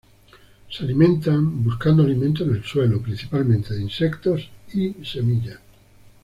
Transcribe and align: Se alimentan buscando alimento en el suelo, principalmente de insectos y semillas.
Se 0.71 0.83
alimentan 0.83 1.63
buscando 1.63 2.01
alimento 2.01 2.43
en 2.43 2.55
el 2.55 2.63
suelo, 2.63 2.99
principalmente 3.03 3.75
de 3.75 3.83
insectos 3.83 4.49
y 4.73 4.93
semillas. 5.05 5.59